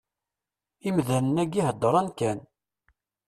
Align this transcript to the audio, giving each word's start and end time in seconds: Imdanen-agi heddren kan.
Imdanen-agi 0.87 1.61
heddren 1.67 2.07
kan. 2.19 2.39